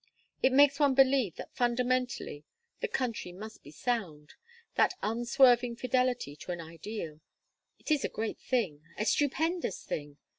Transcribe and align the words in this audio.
It 0.41 0.51
makes 0.51 0.79
one 0.79 0.95
believe 0.95 1.35
that 1.35 1.53
fundamentally 1.53 2.43
the 2.79 2.87
country 2.87 3.31
must 3.31 3.61
be 3.61 3.69
sound 3.69 4.33
that 4.73 4.95
unswerving 5.03 5.75
fidelity 5.75 6.35
to 6.37 6.51
an 6.51 6.59
ideal. 6.59 7.21
It 7.77 7.91
is 7.91 8.03
a 8.03 8.09
great 8.09 8.39
thing! 8.39 8.81
a 8.97 9.05
stupendous 9.05 9.83
thing! 9.85 10.17